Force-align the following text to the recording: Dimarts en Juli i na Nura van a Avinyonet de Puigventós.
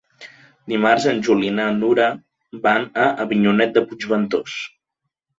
Dimarts 0.71 1.03
en 1.09 1.19
Juli 1.25 1.45
i 1.49 1.53
na 1.57 1.65
Nura 1.81 2.07
van 2.63 2.87
a 3.03 3.05
Avinyonet 3.27 3.75
de 3.77 3.83
Puigventós. 3.91 4.57